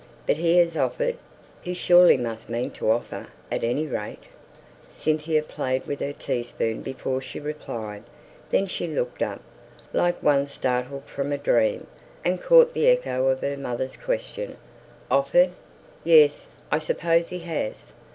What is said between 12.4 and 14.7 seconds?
caught the echo of her mother's question.